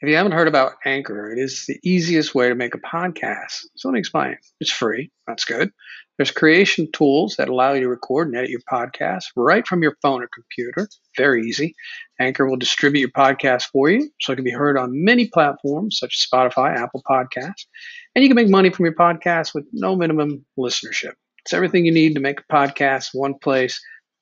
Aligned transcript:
If 0.00 0.08
you 0.08 0.14
haven't 0.14 0.32
heard 0.32 0.46
about 0.46 0.74
Anchor, 0.84 1.32
it 1.32 1.40
is 1.40 1.64
the 1.66 1.80
easiest 1.82 2.32
way 2.32 2.48
to 2.48 2.54
make 2.54 2.74
a 2.76 2.78
podcast. 2.78 3.64
So 3.74 3.88
let 3.88 3.94
me 3.94 3.98
explain. 3.98 4.36
It's 4.60 4.70
free. 4.70 5.10
That's 5.26 5.44
good. 5.44 5.72
There's 6.16 6.30
creation 6.30 6.88
tools 6.92 7.34
that 7.36 7.48
allow 7.48 7.72
you 7.72 7.80
to 7.80 7.88
record 7.88 8.28
and 8.28 8.36
edit 8.36 8.50
your 8.50 8.60
podcast 8.72 9.24
right 9.34 9.66
from 9.66 9.82
your 9.82 9.96
phone 10.00 10.22
or 10.22 10.28
computer. 10.32 10.88
Very 11.16 11.48
easy. 11.48 11.74
Anchor 12.20 12.48
will 12.48 12.56
distribute 12.56 13.00
your 13.00 13.10
podcast 13.10 13.70
for 13.72 13.90
you 13.90 14.08
so 14.20 14.32
it 14.32 14.36
can 14.36 14.44
be 14.44 14.52
heard 14.52 14.78
on 14.78 15.04
many 15.04 15.26
platforms 15.26 15.98
such 15.98 16.16
as 16.16 16.26
Spotify, 16.26 16.76
Apple 16.76 17.02
Podcasts, 17.08 17.66
and 18.14 18.22
you 18.22 18.28
can 18.28 18.36
make 18.36 18.48
money 18.48 18.70
from 18.70 18.84
your 18.84 18.94
podcast 18.94 19.52
with 19.52 19.64
no 19.72 19.96
minimum 19.96 20.44
listenership. 20.56 21.14
It's 21.44 21.52
everything 21.52 21.86
you 21.86 21.92
need 21.92 22.14
to 22.14 22.20
make 22.20 22.40
a 22.40 22.52
podcast 22.52 23.10
one 23.14 23.34
place. 23.36 23.80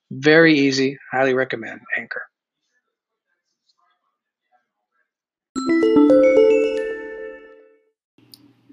Very 0.09 0.57
easy. 0.57 0.97
Highly 1.11 1.35
recommend 1.35 1.81
Anchor. 1.95 2.23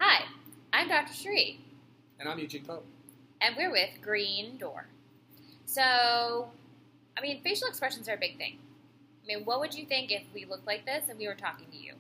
Hi, 0.00 0.24
I'm 0.72 0.88
Dr. 0.88 1.12
Shree, 1.12 1.58
And 2.20 2.28
I'm 2.28 2.38
Eugene 2.38 2.64
Pope. 2.64 2.86
and 3.40 3.56
we're 3.56 3.72
with 3.72 3.90
Green 4.00 4.56
Door. 4.58 4.86
So, 5.66 5.82
I 5.82 7.20
mean, 7.20 7.42
facial 7.42 7.66
expressions 7.66 8.08
are 8.08 8.14
a 8.14 8.18
big 8.18 8.38
thing. 8.38 8.58
I 9.24 9.26
mean, 9.26 9.44
what 9.44 9.58
would 9.58 9.74
you 9.74 9.86
think 9.86 10.12
if 10.12 10.22
we 10.32 10.44
looked 10.44 10.68
like 10.68 10.86
this 10.86 11.08
and 11.08 11.18
we 11.18 11.26
were 11.26 11.34
talking 11.34 11.66
to 11.72 11.76
you? 11.76 11.94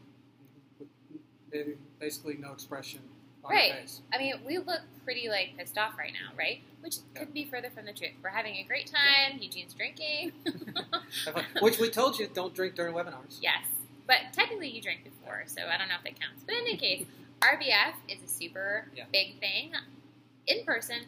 Basically, 1.98 2.36
no 2.38 2.52
expression 2.52 3.00
on 3.44 3.50
Right. 3.50 3.72
face. 3.72 4.00
I 4.12 4.18
mean, 4.18 4.34
we 4.46 4.58
look 4.58 4.80
pretty 5.04 5.28
like 5.28 5.56
pissed 5.58 5.76
off 5.76 5.98
right 5.98 6.12
now, 6.12 6.36
right? 6.38 6.60
Which 6.82 6.96
could 7.16 7.34
be 7.34 7.44
further 7.46 7.70
from 7.70 7.86
the 7.86 7.92
truth. 7.92 8.12
We're 8.22 8.30
having 8.30 8.54
a 8.56 8.62
great 8.62 8.86
time. 8.92 9.38
Eugene's 9.40 9.74
drinking. 9.74 10.32
Which 11.60 11.80
we 11.80 11.90
told 11.90 12.16
you 12.20 12.28
don't 12.32 12.54
drink 12.54 12.76
during 12.76 12.94
webinars. 12.94 13.38
yes, 13.40 13.64
but 14.06 14.16
technically 14.32 14.68
you 14.68 14.82
drank 14.82 15.04
before, 15.04 15.44
so 15.46 15.62
I 15.62 15.76
don't 15.78 15.88
know 15.88 15.94
if 15.98 16.04
that 16.04 16.20
counts. 16.20 16.42
But 16.44 16.54
in 16.56 16.60
any 16.62 16.76
case, 16.76 17.04
RBF 17.40 17.94
is 18.08 18.22
a 18.24 18.28
super 18.28 18.86
Yeah. 18.94 19.04
big 19.12 19.38
thing 19.40 19.72
in 20.46 20.64
person, 20.64 21.00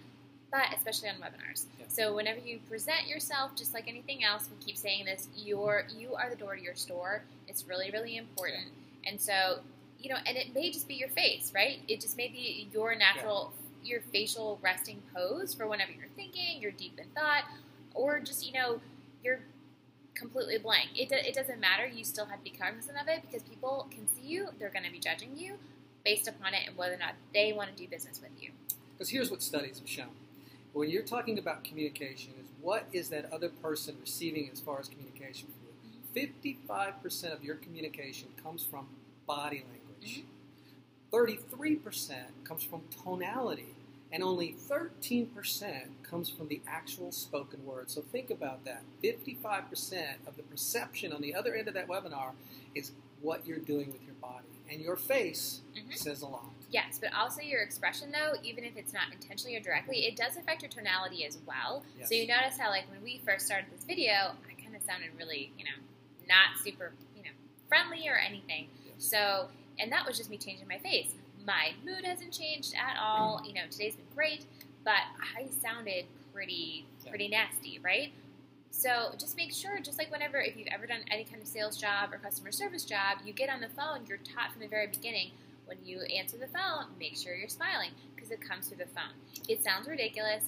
but 0.51 0.67
especially 0.75 1.09
on 1.09 1.17
webinars. 1.17 1.65
Yeah. 1.79 1.87
So 1.89 2.15
whenever 2.15 2.41
you 2.41 2.59
present 2.69 3.06
yourself, 3.06 3.55
just 3.56 3.75
like 3.75 3.89
anything 3.89 4.25
else, 4.25 4.48
we 4.51 4.65
keep 4.65 4.77
saying 4.77 5.05
this: 5.06 5.29
you're 5.37 5.84
you 5.97 6.15
are 6.15 6.29
the 6.31 6.37
door 6.37 6.56
to 6.56 6.62
your 6.62 6.75
store. 6.75 7.23
It's 7.48 7.67
really 7.67 7.91
really 7.91 8.17
important, 8.17 8.67
and 9.06 9.21
so 9.21 9.61
you 9.99 10.11
know, 10.11 10.19
and 10.27 10.37
it 10.37 10.55
may 10.55 10.71
just 10.71 10.87
be 10.89 10.95
your 10.95 11.09
face, 11.09 11.53
right? 11.55 11.78
It 11.89 12.01
just 12.01 12.17
may 12.19 12.28
be 12.28 12.69
your 12.73 12.95
natural, 12.95 13.53
your 13.83 14.03
facial 14.12 14.59
resting 14.62 15.03
pose 15.15 15.55
for 15.55 15.67
whenever 15.67 15.91
you're 15.93 16.09
thinking, 16.17 16.61
you're 16.61 16.71
deep 16.73 16.99
in 16.99 17.06
thought, 17.15 17.45
or 17.95 18.21
just 18.21 18.47
you 18.47 18.53
know, 18.53 18.78
you're 19.25 19.41
completely 20.17 20.59
blank. 20.59 20.89
It, 20.97 21.09
do, 21.09 21.14
it 21.14 21.34
doesn't 21.34 21.61
matter. 21.61 21.86
You 21.86 22.05
still 22.05 22.27
have 22.27 22.39
to 22.39 22.45
be 22.45 22.50
cognizant 22.50 22.98
of 23.00 23.09
it 23.09 23.22
because 23.22 23.42
people 23.42 23.86
can 23.91 24.09
see 24.09 24.27
you. 24.27 24.48
They're 24.59 24.70
going 24.70 24.84
to 24.84 24.91
be 24.91 24.98
judging 24.98 25.36
you 25.36 25.59
based 26.05 26.27
upon 26.27 26.55
it 26.55 26.62
and 26.67 26.77
whether 26.77 26.95
or 26.95 26.98
not 26.98 27.14
they 27.34 27.53
want 27.53 27.70
to 27.70 27.77
do 27.77 27.89
business 27.89 28.20
with 28.20 28.31
you. 28.41 28.50
Because 28.97 29.11
here's 29.11 29.31
what 29.31 29.42
studies 29.42 29.78
have 29.78 29.89
shown. 29.89 30.14
When 30.72 30.91
you're 30.91 31.03
talking 31.03 31.39
about 31.39 31.64
communication, 31.64 32.33
is 32.41 32.47
what 32.61 32.87
is 32.92 33.09
that 33.11 33.33
other 33.33 33.48
person 33.48 33.97
receiving 34.00 34.50
as 34.53 34.61
far 34.61 34.78
as 34.78 34.89
communication 34.89 35.48
from 35.48 35.67
you? 36.14 36.28
Mm-hmm. 36.28 37.06
55% 37.09 37.33
of 37.33 37.44
your 37.44 37.56
communication 37.56 38.28
comes 38.42 38.64
from 38.64 38.87
body 39.27 39.64
language. 39.70 40.22
Mm-hmm. 40.22 40.27
33% 41.12 42.14
comes 42.44 42.62
from 42.62 42.83
tonality. 43.03 43.75
And 44.12 44.23
only 44.23 44.55
13% 44.69 46.03
comes 46.03 46.31
from 46.31 46.49
the 46.49 46.61
actual 46.67 47.11
spoken 47.12 47.65
word. 47.67 47.91
So 47.91 48.03
think 48.03 48.31
about 48.31 48.65
that. 48.65 48.83
55% 49.03 50.27
of 50.27 50.37
the 50.37 50.43
perception 50.45 51.12
on 51.12 51.21
the 51.21 51.35
other 51.35 51.55
end 51.55 51.69
of 51.69 51.75
that 51.75 51.89
webinar 51.89 52.33
is 52.75 52.93
what 53.21 53.47
you're 53.47 53.59
doing 53.59 53.93
with 53.93 54.03
your 54.05 54.15
body. 54.15 54.47
And 54.71 54.81
your 54.81 54.97
face 54.97 55.61
Mhm. 55.75 55.97
says 55.97 56.23
a 56.23 56.27
lot. 56.29 56.51
Yes, 56.71 56.99
but 57.01 57.12
also 57.12 57.41
your 57.41 57.62
expression, 57.62 58.11
though, 58.11 58.34
even 58.43 58.65
if 58.65 58.77
it's 58.77 58.93
not 58.93 59.12
intentionally 59.12 59.57
or 59.57 59.61
directly, 59.61 60.07
it 60.07 60.17
does 60.17 60.37
affect 60.37 60.62
your 60.62 60.71
tonality 60.71 61.25
as 61.25 61.38
well. 61.47 61.84
Yes. 61.99 62.09
So 62.09 62.15
you 62.15 62.27
notice 62.27 62.59
how, 62.59 62.71
like, 62.71 62.88
when 62.91 63.03
we 63.03 63.19
first 63.19 63.47
started 63.47 63.71
this 63.73 63.84
video, 63.84 64.34
I 64.49 64.61
kind 64.61 64.75
of 64.75 64.83
sounded 64.83 65.11
really, 65.17 65.53
you 65.59 65.65
know, 65.65 65.78
not 66.28 66.59
super, 66.62 66.93
you 67.17 67.23
know, 67.23 67.31
friendly 67.69 68.09
or 68.09 68.17
anything. 68.17 68.69
Yes. 68.84 69.05
So, 69.05 69.49
and 69.78 69.93
that 69.93 70.05
was 70.06 70.17
just 70.17 70.28
me 70.31 70.38
changing 70.38 70.67
my 70.67 70.78
face. 70.78 71.12
My 71.47 71.71
mood 71.84 72.05
hasn't 72.05 72.33
changed 72.33 72.75
at 72.75 72.97
all. 73.01 73.41
You 73.47 73.55
know, 73.55 73.62
today's 73.71 73.95
been 73.95 74.07
great, 74.15 74.47
but 74.84 74.99
I 75.39 75.47
sounded 75.62 76.07
pretty, 76.34 76.87
pretty 77.09 77.29
nasty, 77.29 77.79
right? 77.84 78.12
So 78.71 79.15
just 79.17 79.37
make 79.37 79.53
sure, 79.53 79.79
just 79.81 79.97
like 79.97 80.11
whenever, 80.11 80.39
if 80.39 80.56
you've 80.56 80.67
ever 80.73 80.87
done 80.87 81.01
any 81.11 81.25
kind 81.25 81.41
of 81.41 81.47
sales 81.47 81.77
job 81.77 82.12
or 82.12 82.19
customer 82.19 82.51
service 82.51 82.85
job, 82.85 83.19
you 83.25 83.33
get 83.33 83.49
on 83.49 83.61
the 83.61 83.69
phone, 83.69 84.01
you're 84.09 84.19
taught 84.19 84.53
from 84.53 84.61
the 84.61 84.67
very 84.67 84.89
beginning 84.89 85.31
when 85.67 85.79
you 85.85 86.03
answer 86.03 86.37
the 86.37 86.49
phone, 86.49 86.87
make 86.99 87.17
sure 87.17 87.35
you're 87.35 87.49
smiling 87.49 87.91
because 88.15 88.31
it 88.31 88.41
comes 88.41 88.69
through 88.69 88.79
the 88.79 88.87
phone. 88.87 89.15
It 89.49 89.62
sounds 89.62 89.89
ridiculous, 89.89 90.45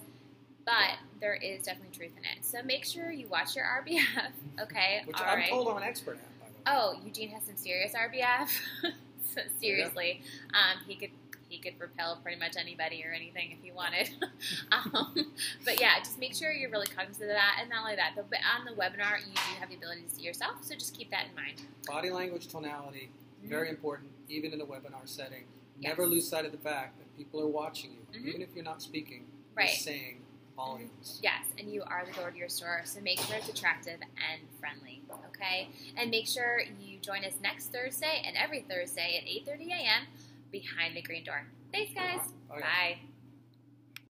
but 0.65 0.99
there 1.21 1.35
is 1.35 1.63
definitely 1.63 1.97
truth 1.97 2.13
in 2.17 2.25
it. 2.25 2.45
So 2.45 2.59
make 2.65 2.85
sure 2.85 3.11
you 3.13 3.29
watch 3.29 3.55
your 3.55 3.65
RBF, 3.87 4.63
okay? 4.63 5.03
Which 5.07 5.17
All 5.17 5.27
I'm 5.27 5.39
right. 5.39 5.49
told 5.49 5.69
I'm 5.69 5.77
an 5.77 5.83
expert 5.85 6.19
at, 6.19 6.41
by 6.41 6.47
the 6.47 6.53
way. 6.53 6.61
Oh, 6.67 7.01
Eugene 7.05 7.31
has 7.31 7.45
some 7.45 7.57
serious 7.57 7.93
RBF. 7.95 8.51
So, 9.35 9.41
Seriously, 9.61 10.23
um, 10.55 10.79
he 10.87 10.97
could 10.97 11.11
he 11.49 11.59
could 11.59 11.81
repel 11.81 12.19
pretty 12.23 12.39
much 12.39 12.57
anybody 12.59 13.03
or 13.09 13.13
anything 13.13 13.53
if 13.53 13.65
he 13.65 13.73
wanted. 13.73 14.11
um, 14.73 15.33
but 15.65 15.81
yeah, 15.81 15.99
just 15.99 16.19
make 16.19 16.35
sure 16.35 16.53
you're 16.53 16.71
really 16.71 16.87
cognizant 16.87 17.31
of 17.31 17.37
that, 17.37 17.57
and 17.61 17.71
not 17.71 17.85
only 17.85 17.97
that, 17.97 18.13
but, 18.17 18.39
on 18.59 18.67
the 18.67 18.73
webinar 18.73 19.19
you 19.21 19.33
do 19.33 19.41
have 19.59 19.71
the 19.71 19.77
ability 19.77 20.03
to 20.03 20.11
see 20.11 20.21
yourself, 20.23 20.57
so 20.63 20.75
just 20.75 20.95
keep 20.95 21.11
that 21.11 21.25
in 21.31 21.35
mind. 21.35 21.63
Body 21.87 22.11
language, 22.11 22.49
tonality, 22.49 23.11
very 23.43 23.71
important, 23.71 24.11
even 24.29 24.53
in 24.53 24.61
a 24.61 24.67
webinar 24.67 25.07
setting. 25.07 25.45
Yes. 25.81 25.91
Never 25.97 26.07
lose 26.07 26.29
sight 26.29 26.45
of 26.45 26.53
the 26.53 26.59
fact 26.59 26.99
that 26.99 27.17
people 27.17 27.41
are 27.41 27.47
watching 27.49 27.93
you, 27.93 28.21
Mhm. 28.21 28.27
even 28.27 28.43
if 28.43 28.49
you're 28.55 28.65
not 28.65 28.83
speaking. 28.83 29.27
Right. 29.55 29.69
You're 29.69 29.77
saying 29.79 30.21
volumes. 30.59 31.21
Yes, 31.23 31.45
and 31.59 31.73
you 31.73 31.83
are 31.87 32.05
the 32.05 32.13
door 32.13 32.31
to 32.31 32.37
your 32.37 32.49
store, 32.49 32.83
so 32.85 33.01
make 33.01 33.19
sure 33.21 33.37
it's 33.37 33.49
attractive 33.49 34.01
and 34.03 34.43
friendly. 34.61 35.03
Okay, 35.31 35.69
and 35.97 36.11
make 36.11 36.27
sure 36.27 36.61
you 36.81 36.99
join 36.99 37.25
us 37.25 37.35
next 37.41 37.73
Thursday 37.73 38.23
and 38.27 38.37
every 38.37 38.67
Thursday 38.69 39.23
at 39.23 39.55
8:30 39.55 39.71
a.m. 39.71 40.07
behind 40.51 40.97
the 40.97 41.03
green 41.03 41.25
door. 41.25 41.47
Thanks, 41.73 41.95
guys. 41.95 42.19
Uh-huh. 42.19 42.31
Oh, 42.51 42.57
okay. 42.57 42.63
Bye. 42.63 43.08